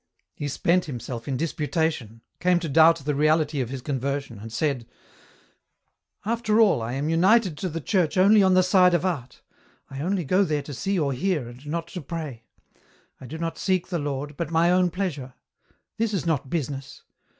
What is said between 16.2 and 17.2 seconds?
not business.